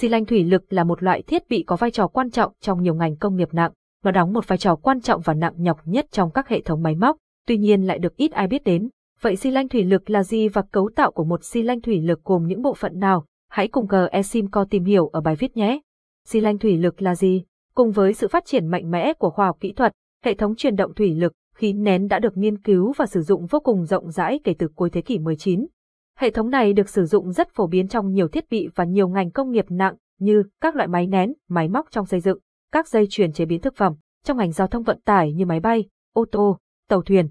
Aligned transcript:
Xi 0.00 0.08
lanh 0.08 0.24
thủy 0.24 0.44
lực 0.44 0.72
là 0.72 0.84
một 0.84 1.02
loại 1.02 1.22
thiết 1.22 1.48
bị 1.48 1.62
có 1.62 1.76
vai 1.76 1.90
trò 1.90 2.06
quan 2.06 2.30
trọng 2.30 2.52
trong 2.60 2.82
nhiều 2.82 2.94
ngành 2.94 3.16
công 3.16 3.36
nghiệp 3.36 3.48
nặng. 3.52 3.72
Nó 4.04 4.10
đóng 4.10 4.32
một 4.32 4.48
vai 4.48 4.58
trò 4.58 4.76
quan 4.76 5.00
trọng 5.00 5.20
và 5.20 5.34
nặng 5.34 5.54
nhọc 5.56 5.80
nhất 5.84 6.06
trong 6.10 6.30
các 6.30 6.48
hệ 6.48 6.60
thống 6.60 6.82
máy 6.82 6.94
móc, 6.94 7.16
tuy 7.46 7.58
nhiên 7.58 7.82
lại 7.82 7.98
được 7.98 8.16
ít 8.16 8.32
ai 8.32 8.46
biết 8.46 8.64
đến. 8.64 8.88
Vậy 9.20 9.36
xi 9.36 9.50
lanh 9.50 9.68
thủy 9.68 9.84
lực 9.84 10.10
là 10.10 10.22
gì 10.22 10.48
và 10.48 10.62
cấu 10.62 10.90
tạo 10.96 11.10
của 11.10 11.24
một 11.24 11.44
xi 11.44 11.62
lanh 11.62 11.80
thủy 11.80 12.00
lực 12.00 12.24
gồm 12.24 12.46
những 12.46 12.62
bộ 12.62 12.74
phận 12.74 12.98
nào? 12.98 13.24
Hãy 13.50 13.68
cùng 13.68 13.86
GESIMCO 13.86 14.64
tìm 14.64 14.84
hiểu 14.84 15.08
ở 15.08 15.20
bài 15.20 15.36
viết 15.36 15.56
nhé. 15.56 15.80
Xi 16.26 16.40
lanh 16.40 16.58
thủy 16.58 16.76
lực 16.76 17.02
là 17.02 17.14
gì? 17.14 17.44
Cùng 17.74 17.90
với 17.90 18.14
sự 18.14 18.28
phát 18.28 18.44
triển 18.46 18.66
mạnh 18.66 18.90
mẽ 18.90 19.12
của 19.12 19.30
khoa 19.30 19.46
học 19.46 19.56
kỹ 19.60 19.72
thuật, 19.72 19.92
hệ 20.24 20.34
thống 20.34 20.56
truyền 20.56 20.76
động 20.76 20.94
thủy 20.94 21.14
lực, 21.14 21.32
khí 21.54 21.72
nén 21.72 22.08
đã 22.08 22.18
được 22.18 22.36
nghiên 22.36 22.58
cứu 22.58 22.92
và 22.96 23.06
sử 23.06 23.22
dụng 23.22 23.46
vô 23.46 23.60
cùng 23.60 23.84
rộng 23.84 24.10
rãi 24.10 24.40
kể 24.44 24.54
từ 24.58 24.68
cuối 24.74 24.90
thế 24.90 25.00
kỷ 25.00 25.18
19. 25.18 25.66
Hệ 26.18 26.30
thống 26.30 26.50
này 26.50 26.72
được 26.72 26.88
sử 26.88 27.04
dụng 27.04 27.32
rất 27.32 27.54
phổ 27.54 27.66
biến 27.66 27.88
trong 27.88 28.12
nhiều 28.12 28.28
thiết 28.28 28.50
bị 28.50 28.68
và 28.74 28.84
nhiều 28.84 29.08
ngành 29.08 29.30
công 29.30 29.50
nghiệp 29.50 29.64
nặng 29.68 29.94
như 30.18 30.42
các 30.60 30.76
loại 30.76 30.88
máy 30.88 31.06
nén, 31.06 31.32
máy 31.48 31.68
móc 31.68 31.86
trong 31.90 32.06
xây 32.06 32.20
dựng, 32.20 32.38
các 32.72 32.88
dây 32.88 33.06
chuyền 33.10 33.32
chế 33.32 33.44
biến 33.44 33.60
thực 33.60 33.76
phẩm, 33.76 33.94
trong 34.24 34.36
ngành 34.36 34.52
giao 34.52 34.66
thông 34.66 34.82
vận 34.82 35.00
tải 35.00 35.32
như 35.32 35.46
máy 35.46 35.60
bay, 35.60 35.88
ô 36.12 36.24
tô, 36.32 36.58
tàu 36.88 37.02
thuyền. 37.02 37.28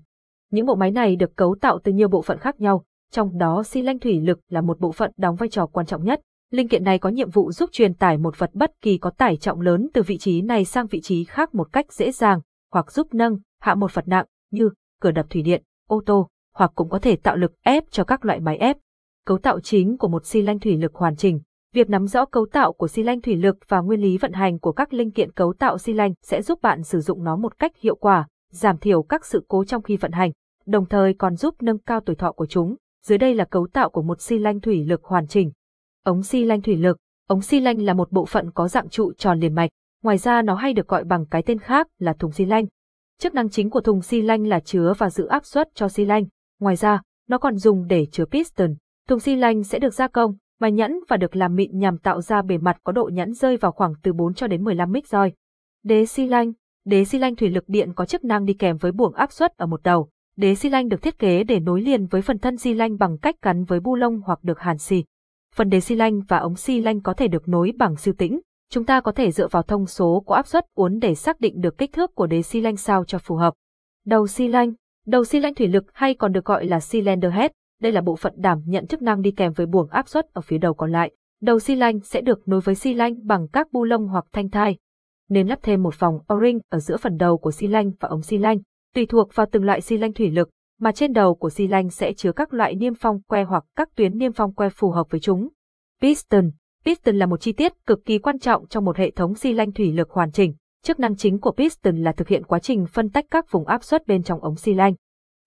Những 0.52 0.66
bộ 0.66 0.76
máy 0.76 0.92
này 0.92 1.16
được 1.16 1.36
cấu 1.36 1.56
tạo 1.62 1.80
từ 1.84 1.92
nhiều 1.92 2.08
bộ 2.08 2.22
phận 2.22 2.38
khác 2.38 2.62
nhau, 2.62 2.84
trong 3.12 3.38
đó 3.38 3.64
xi 3.64 3.82
lanh 3.82 4.00
thủy 4.00 4.22
lực 4.22 4.40
là 4.50 4.62
một 4.62 4.80
bộ 4.80 4.92
phận 4.92 5.12
đóng 5.18 5.36
vai 5.36 5.50
trò 5.50 5.66
quan 5.66 5.86
trọng 5.86 6.04
nhất. 6.04 6.22
Linh 6.52 6.68
kiện 6.68 6.84
này 6.84 7.00
có 7.00 7.10
nhiệm 7.10 7.30
vụ 7.30 7.52
giúp 7.52 7.70
truyền 7.74 7.94
tải 7.94 8.18
một 8.18 8.40
vật 8.40 8.50
bất 8.54 8.72
kỳ 8.82 8.98
có 8.98 9.10
tải 9.10 9.38
trọng 9.38 9.62
lớn 9.62 9.88
từ 9.94 10.02
vị 10.02 10.18
trí 10.18 10.42
này 10.42 10.66
sang 10.66 10.88
vị 10.88 11.02
trí 11.02 11.24
khác 11.24 11.56
một 11.56 11.74
cách 11.74 11.94
dễ 11.94 12.12
dàng, 12.12 12.42
hoặc 12.72 12.92
giúp 12.92 13.08
nâng, 13.14 13.38
hạ 13.62 13.76
một 13.76 13.94
vật 13.94 14.08
nặng, 14.08 14.26
như 14.52 14.70
cửa 15.02 15.12
đập 15.12 15.26
thủy 15.30 15.42
điện, 15.42 15.64
ô 15.88 16.02
tô, 16.06 16.28
hoặc 16.58 16.72
cũng 16.76 16.90
có 16.90 17.00
thể 17.00 17.16
tạo 17.16 17.36
lực 17.36 17.52
ép 17.64 17.84
cho 17.92 18.04
các 18.04 18.26
loại 18.26 18.40
máy 18.40 18.58
ép. 18.58 18.78
Cấu 19.26 19.38
tạo 19.38 19.60
chính 19.60 19.98
của 19.98 20.08
một 20.08 20.26
xi 20.26 20.42
lanh 20.42 20.60
thủy 20.60 20.78
lực 20.78 20.96
hoàn 20.96 21.16
chỉnh. 21.16 21.40
Việc 21.74 21.90
nắm 21.90 22.08
rõ 22.08 22.26
cấu 22.26 22.46
tạo 22.52 22.74
của 22.74 22.88
xi 22.88 23.04
lanh 23.04 23.22
thủy 23.22 23.36
lực 23.36 23.58
và 23.68 23.80
nguyên 23.80 24.02
lý 24.02 24.18
vận 24.18 24.34
hành 24.34 24.60
của 24.60 24.72
các 24.72 24.94
linh 24.94 25.12
kiện 25.12 25.32
cấu 25.32 25.54
tạo 25.54 25.78
xi 25.78 25.94
lanh 25.94 26.14
sẽ 26.22 26.42
giúp 26.42 26.62
bạn 26.62 26.84
sử 26.84 27.02
dụng 27.02 27.24
nó 27.24 27.36
một 27.36 27.60
cách 27.60 27.72
hiệu 27.78 27.96
quả, 27.96 28.28
giảm 28.52 28.78
thiểu 28.78 29.04
các 29.04 29.26
sự 29.26 29.46
cố 29.48 29.64
trong 29.64 29.82
khi 29.82 29.98
vận 29.98 30.12
hành, 30.12 30.32
đồng 30.66 30.86
thời 30.86 31.14
còn 31.14 31.36
giúp 31.36 31.56
nâng 31.62 31.80
cao 31.80 32.00
tuổi 32.00 32.16
thọ 32.16 32.32
của 32.32 32.46
chúng. 32.46 32.76
Dưới 33.06 33.18
đây 33.18 33.36
là 33.36 33.46
cấu 33.46 33.68
tạo 33.74 33.90
của 33.90 34.02
một 34.02 34.22
xi 34.22 34.40
lanh 34.40 34.60
thủy 34.60 34.86
lực 34.86 35.04
hoàn 35.04 35.28
chỉnh. 35.28 35.52
Ống 36.04 36.24
xi 36.24 36.44
lanh 36.44 36.62
thủy 36.62 36.76
lực 36.76 36.98
Ống 37.28 37.42
xi 37.42 37.60
lanh 37.60 37.82
là 37.82 37.94
một 37.94 38.12
bộ 38.12 38.26
phận 38.26 38.52
có 38.52 38.68
dạng 38.68 38.90
trụ 38.90 39.14
tròn 39.14 39.40
liền 39.40 39.56
mạch, 39.56 39.70
ngoài 40.04 40.18
ra 40.18 40.42
nó 40.42 40.56
hay 40.56 40.74
được 40.74 40.88
gọi 40.88 41.04
bằng 41.04 41.26
cái 41.26 41.44
tên 41.46 41.60
khác 41.60 41.88
là 42.00 42.14
thùng 42.14 42.32
xi 42.32 42.46
lanh. 42.46 42.66
Chức 43.20 43.34
năng 43.34 43.50
chính 43.50 43.70
của 43.70 43.82
thùng 43.82 44.02
xi 44.02 44.22
lanh 44.22 44.48
là 44.48 44.60
chứa 44.60 44.94
và 44.98 45.10
giữ 45.10 45.26
áp 45.26 45.46
suất 45.46 45.68
cho 45.76 45.90
xi 45.90 46.06
lanh. 46.06 46.26
Ngoài 46.60 46.76
ra, 46.76 47.02
nó 47.28 47.38
còn 47.38 47.58
dùng 47.58 47.88
để 47.88 48.06
chứa 48.12 48.26
piston. 48.26 48.76
Thùng 49.08 49.20
xi 49.20 49.36
lanh 49.36 49.64
sẽ 49.64 49.80
được 49.80 49.94
gia 49.94 50.08
công, 50.08 50.36
mài 50.60 50.72
nhẵn 50.72 51.00
và 51.08 51.18
được 51.18 51.36
làm 51.36 51.56
mịn 51.56 51.80
nhằm 51.80 51.98
tạo 51.98 52.22
ra 52.22 52.42
bề 52.42 52.58
mặt 52.58 52.78
có 52.84 52.92
độ 52.92 53.10
nhẵn 53.14 53.34
rơi 53.34 53.58
vào 53.58 53.72
khoảng 53.72 53.94
từ 54.04 54.14
4 54.14 54.34
cho 54.34 54.48
đến 54.48 54.64
15 54.64 54.92
mic 54.92 55.08
roi. 55.08 55.34
Đế 55.84 56.06
xi 56.06 56.28
lanh 56.28 56.54
Đế 56.86 57.06
xi 57.06 57.20
lanh 57.20 57.36
thủy 57.36 57.50
lực 57.50 57.64
điện 57.68 57.94
có 57.94 58.06
chức 58.06 58.24
năng 58.24 58.46
đi 58.46 58.54
kèm 58.54 58.78
với 58.78 58.92
buồng 58.92 59.14
áp 59.14 59.32
suất 59.32 59.58
ở 59.58 59.66
một 59.66 59.84
đầu. 59.84 60.10
Đế 60.36 60.56
xi 60.56 60.70
lanh 60.70 60.90
được 60.90 61.02
thiết 61.02 61.20
kế 61.20 61.44
để 61.44 61.60
nối 61.60 61.82
liền 61.82 62.06
với 62.06 62.22
phần 62.22 62.40
thân 62.40 62.58
xi 62.58 62.74
lanh 62.74 62.98
bằng 62.98 63.18
cách 63.18 63.36
gắn 63.42 63.64
với 63.64 63.80
bu 63.80 63.96
lông 63.96 64.22
hoặc 64.22 64.44
được 64.44 64.60
hàn 64.60 64.78
xì. 64.78 65.04
Phần 65.56 65.70
đế 65.70 65.80
xi 65.80 65.96
lanh 65.96 66.22
và 66.28 66.38
ống 66.38 66.56
xi 66.56 66.82
lanh 66.82 67.02
có 67.02 67.14
thể 67.14 67.28
được 67.28 67.48
nối 67.48 67.74
bằng 67.78 67.96
siêu 67.96 68.14
tĩnh. 68.18 68.40
Chúng 68.70 68.86
ta 68.86 69.02
có 69.02 69.12
thể 69.12 69.32
dựa 69.32 69.48
vào 69.48 69.64
thông 69.64 69.86
số 69.86 70.24
của 70.26 70.34
áp 70.34 70.48
suất 70.48 70.66
uốn 70.74 71.00
để 71.00 71.16
xác 71.16 71.40
định 71.40 71.62
được 71.62 71.78
kích 71.78 71.94
thước 71.94 72.16
của 72.16 72.28
đế 72.28 72.42
xi 72.42 72.62
lanh 72.62 72.78
sao 72.78 73.06
cho 73.06 73.18
phù 73.18 73.36
hợp. 73.36 73.54
Đầu 74.06 74.28
xi 74.28 74.48
lanh 74.48 74.74
Đầu 75.08 75.24
xi 75.24 75.40
lanh 75.40 75.56
thủy 75.56 75.68
lực 75.68 75.86
hay 75.94 76.14
còn 76.14 76.32
được 76.32 76.46
gọi 76.46 76.66
là 76.66 76.80
cylinder 76.92 77.34
head, 77.34 77.52
đây 77.82 77.92
là 77.92 78.02
bộ 78.02 78.16
phận 78.16 78.34
đảm 78.38 78.62
nhận 78.66 78.88
chức 78.88 79.02
năng 79.02 79.22
đi 79.22 79.32
kèm 79.32 79.54
với 79.54 79.66
buồng 79.66 79.90
áp 79.90 80.08
suất 80.08 80.26
ở 80.34 80.42
phía 80.42 80.58
đầu 80.58 80.74
còn 80.74 80.92
lại. 80.92 81.12
Đầu 81.42 81.60
xi 81.60 81.76
lanh 81.76 82.00
sẽ 82.00 82.22
được 82.22 82.48
nối 82.48 82.62
với 82.62 82.76
xi 82.76 82.94
lanh 82.94 83.28
bằng 83.28 83.48
các 83.48 83.72
bu 83.72 83.84
lông 83.84 84.08
hoặc 84.08 84.26
thanh 84.34 84.50
thai. 84.50 84.78
Nên 85.30 85.48
lắp 85.48 85.60
thêm 85.62 85.84
một 85.84 86.00
vòng 86.00 86.20
O-ring 86.28 86.60
ở 86.70 86.80
giữa 86.80 86.98
phần 86.98 87.18
đầu 87.18 87.38
của 87.38 87.52
xi 87.52 87.68
lanh 87.68 87.92
và 88.00 88.10
ống 88.10 88.22
xi 88.22 88.38
lanh, 88.38 88.58
tùy 88.96 89.06
thuộc 89.06 89.36
vào 89.36 89.48
từng 89.52 89.64
loại 89.64 89.82
xi 89.82 89.98
lanh 89.98 90.14
thủy 90.14 90.32
lực, 90.32 90.50
mà 90.80 90.92
trên 90.92 91.14
đầu 91.14 91.36
của 91.36 91.50
xi 91.50 91.68
lanh 91.68 91.90
sẽ 91.90 92.14
chứa 92.14 92.32
các 92.32 92.54
loại 92.54 92.76
niêm 92.76 92.94
phong 92.94 93.22
que 93.22 93.44
hoặc 93.44 93.64
các 93.76 93.90
tuyến 93.96 94.18
niêm 94.18 94.32
phong 94.32 94.54
que 94.54 94.70
phù 94.70 94.92
hợp 94.92 95.08
với 95.10 95.20
chúng. 95.20 95.50
Piston 96.02 96.52
Piston 96.86 97.16
là 97.16 97.26
một 97.26 97.42
chi 97.42 97.52
tiết 97.52 97.86
cực 97.86 98.06
kỳ 98.06 98.18
quan 98.20 98.40
trọng 98.40 98.68
trong 98.68 98.86
một 98.86 98.98
hệ 98.98 99.12
thống 99.12 99.36
xi 99.36 99.54
lanh 99.54 99.72
thủy 99.72 99.92
lực 99.92 100.10
hoàn 100.10 100.32
chỉnh. 100.32 100.54
Chức 100.84 101.00
năng 101.00 101.16
chính 101.16 101.40
của 101.40 101.52
piston 101.52 101.98
là 101.98 102.12
thực 102.12 102.28
hiện 102.28 102.44
quá 102.44 102.60
trình 102.60 102.86
phân 102.86 103.10
tách 103.10 103.26
các 103.32 103.52
vùng 103.52 103.68
áp 103.68 103.84
suất 103.84 104.08
bên 104.08 104.24
trong 104.24 104.42
ống 104.42 104.56
xi 104.56 104.74
lanh. 104.74 104.94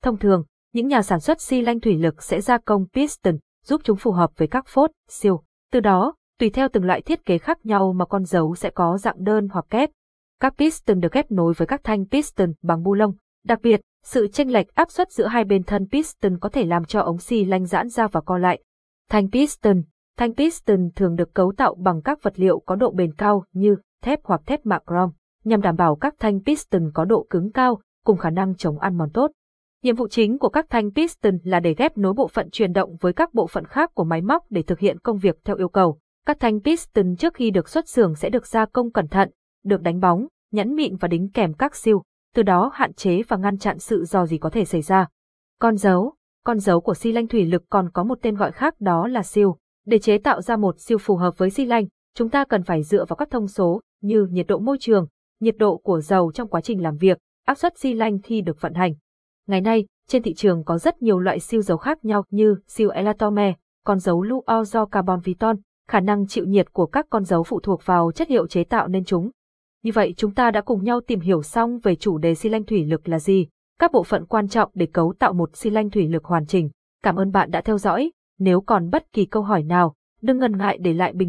Thông 0.03 0.19
thường, 0.19 0.44
những 0.72 0.88
nhà 0.88 1.03
sản 1.03 1.21
xuất 1.21 1.41
xi 1.41 1.62
lanh 1.62 1.81
thủy 1.81 1.99
lực 1.99 2.22
sẽ 2.22 2.41
gia 2.41 2.59
công 2.59 2.87
piston, 2.93 3.37
giúp 3.65 3.81
chúng 3.84 3.97
phù 3.97 4.12
hợp 4.12 4.31
với 4.37 4.49
các 4.49 4.65
phốt, 4.69 4.91
siêu. 5.09 5.43
Từ 5.72 5.81
đó, 5.81 6.15
tùy 6.38 6.50
theo 6.50 6.69
từng 6.72 6.84
loại 6.84 7.03
thiết 7.03 7.25
kế 7.25 7.38
khác 7.38 7.59
nhau 7.66 7.93
mà 7.93 8.05
con 8.05 8.25
dấu 8.25 8.55
sẽ 8.55 8.71
có 8.71 8.99
dạng 8.99 9.25
đơn 9.25 9.49
hoặc 9.53 9.66
kép. 9.71 9.91
Các 10.41 10.55
piston 10.59 11.00
được 11.00 11.12
ghép 11.12 11.31
nối 11.31 11.53
với 11.56 11.66
các 11.66 11.81
thanh 11.84 12.05
piston 12.06 12.53
bằng 12.62 12.83
bu 12.83 12.94
lông. 12.94 13.15
Đặc 13.44 13.59
biệt, 13.62 13.81
sự 14.05 14.28
chênh 14.28 14.53
lệch 14.53 14.75
áp 14.75 14.91
suất 14.91 15.12
giữa 15.12 15.27
hai 15.27 15.44
bên 15.44 15.62
thân 15.62 15.89
piston 15.93 16.39
có 16.39 16.49
thể 16.49 16.65
làm 16.65 16.84
cho 16.84 17.00
ống 17.00 17.19
xi 17.19 17.44
lanh 17.44 17.66
giãn 17.66 17.89
ra 17.89 18.06
và 18.06 18.21
co 18.21 18.39
lại. 18.39 18.62
Thanh 19.10 19.31
piston 19.31 19.83
Thanh 20.19 20.34
piston 20.34 20.91
thường 20.97 21.16
được 21.16 21.34
cấu 21.34 21.53
tạo 21.56 21.75
bằng 21.75 22.03
các 22.03 22.22
vật 22.22 22.33
liệu 22.37 22.60
có 22.66 22.77
độ 22.77 22.91
bền 22.91 23.15
cao 23.15 23.44
như 23.53 23.77
thép 24.03 24.21
hoặc 24.25 24.41
thép 24.47 24.66
mạ 24.66 24.78
chrome, 24.87 25.12
nhằm 25.44 25.60
đảm 25.60 25.77
bảo 25.77 25.97
các 25.97 26.15
thanh 26.19 26.41
piston 26.44 26.91
có 26.94 27.05
độ 27.05 27.27
cứng 27.31 27.53
cao, 27.53 27.81
cùng 28.05 28.19
khả 28.19 28.31
năng 28.31 28.56
chống 28.56 28.78
ăn 28.78 28.99
mòn 28.99 29.10
tốt. 29.15 29.31
Nhiệm 29.83 29.97
vụ 29.97 30.09
chính 30.09 30.39
của 30.39 30.49
các 30.49 30.67
thanh 30.71 30.91
piston 30.91 31.39
là 31.45 31.61
để 31.61 31.75
ghép 31.75 31.99
nối 31.99 32.13
bộ 32.13 32.29
phận 32.29 32.51
truyền 32.51 32.73
động 32.73 32.97
với 33.01 33.13
các 33.13 33.35
bộ 33.35 33.47
phận 33.47 33.65
khác 33.65 33.91
của 33.95 34.05
máy 34.05 34.23
móc 34.23 34.45
để 34.51 34.63
thực 34.63 34.79
hiện 34.79 34.99
công 34.99 35.19
việc 35.19 35.39
theo 35.45 35.57
yêu 35.57 35.69
cầu. 35.69 35.99
Các 36.27 36.41
thanh 36.41 36.61
piston 36.61 37.17
trước 37.17 37.35
khi 37.35 37.51
được 37.51 37.69
xuất 37.69 37.89
xưởng 37.89 38.15
sẽ 38.15 38.31
được 38.31 38.47
gia 38.47 38.67
công 38.67 38.93
cẩn 38.93 39.09
thận, 39.09 39.31
được 39.65 39.83
đánh 39.83 40.01
bóng, 40.01 40.27
nhẵn 40.53 40.75
mịn 40.75 40.97
và 40.97 41.09
đính 41.09 41.31
kèm 41.31 41.55
các 41.55 41.77
siêu, 41.77 42.03
từ 42.35 42.43
đó 42.43 42.71
hạn 42.75 42.93
chế 42.93 43.23
và 43.29 43.37
ngăn 43.37 43.59
chặn 43.59 43.79
sự 43.79 44.05
dò 44.05 44.27
gì 44.27 44.39
có 44.39 44.51
thể 44.51 44.65
xảy 44.65 44.83
ra. 44.83 45.09
Con 45.61 45.77
dấu 45.77 46.15
Con 46.45 46.59
dấu 46.59 46.81
của 46.81 46.95
xi 46.95 47.13
lanh 47.13 47.27
thủy 47.27 47.45
lực 47.45 47.63
còn 47.71 47.91
có 47.91 48.05
một 48.05 48.19
tên 48.23 48.35
gọi 48.35 48.53
khác 48.53 48.81
đó 48.81 49.07
là 49.07 49.23
siêu. 49.23 49.57
Để 49.87 49.99
chế 49.99 50.19
tạo 50.19 50.43
ra 50.43 50.57
một 50.57 50.81
siêu 50.81 50.99
phù 50.99 51.17
hợp 51.17 51.39
với 51.39 51.51
xi 51.51 51.65
lanh, 51.65 51.87
chúng 52.15 52.31
ta 52.31 52.45
cần 52.45 52.63
phải 52.63 52.83
dựa 52.83 53.05
vào 53.05 53.17
các 53.17 53.31
thông 53.31 53.49
số 53.49 53.81
như 54.03 54.27
nhiệt 54.31 54.47
độ 54.47 54.59
môi 54.59 54.77
trường, 54.81 55.07
nhiệt 55.41 55.57
độ 55.59 55.77
của 55.77 56.01
dầu 56.01 56.33
trong 56.33 56.49
quá 56.49 56.61
trình 56.61 56.83
làm 56.83 56.97
việc, 56.97 57.19
áp 57.47 57.59
suất 57.59 57.79
xi 57.79 57.95
lanh 57.95 58.19
khi 58.23 58.41
được 58.41 58.61
vận 58.61 58.75
hành. 58.75 58.95
Ngày 59.50 59.61
nay, 59.61 59.87
trên 60.09 60.22
thị 60.22 60.34
trường 60.34 60.65
có 60.65 60.78
rất 60.78 61.03
nhiều 61.03 61.19
loại 61.19 61.41
siêu 61.41 61.62
dầu 61.62 61.77
khác 61.78 62.05
nhau 62.05 62.25
như 62.31 62.56
siêu 62.66 62.91
elatome, 62.91 63.55
con 63.84 63.99
dấu 63.99 64.22
luo 64.22 64.65
do 64.65 64.84
carbon 64.84 65.21
viton, 65.21 65.56
khả 65.88 66.00
năng 66.00 66.27
chịu 66.27 66.44
nhiệt 66.44 66.72
của 66.72 66.87
các 66.87 67.06
con 67.11 67.25
dấu 67.25 67.43
phụ 67.43 67.60
thuộc 67.60 67.87
vào 67.87 68.12
chất 68.12 68.31
liệu 68.31 68.47
chế 68.47 68.65
tạo 68.65 68.89
nên 68.89 69.05
chúng. 69.05 69.31
Như 69.83 69.91
vậy 69.94 70.15
chúng 70.16 70.34
ta 70.34 70.50
đã 70.50 70.60
cùng 70.60 70.84
nhau 70.84 71.00
tìm 71.06 71.21
hiểu 71.21 71.43
xong 71.43 71.78
về 71.78 71.94
chủ 71.94 72.19
đề 72.19 72.34
xi 72.34 72.49
lanh 72.49 72.65
thủy 72.65 72.84
lực 72.84 73.09
là 73.09 73.19
gì, 73.19 73.47
các 73.78 73.93
bộ 73.93 74.03
phận 74.03 74.27
quan 74.27 74.49
trọng 74.49 74.71
để 74.75 74.87
cấu 74.87 75.15
tạo 75.19 75.33
một 75.33 75.56
xi 75.56 75.71
lanh 75.71 75.91
thủy 75.91 76.09
lực 76.09 76.25
hoàn 76.25 76.47
chỉnh. 76.47 76.71
Cảm 77.03 77.16
ơn 77.16 77.33
bạn 77.33 77.50
đã 77.50 77.60
theo 77.60 77.78
dõi, 77.78 78.12
nếu 78.39 78.60
còn 78.60 78.91
bất 78.91 79.12
kỳ 79.12 79.25
câu 79.25 79.43
hỏi 79.43 79.62
nào, 79.62 79.94
đừng 80.22 80.39
ngần 80.39 80.59
ngại 80.59 80.78
để 80.81 80.93
lại 80.93 81.12
bình 81.12 81.28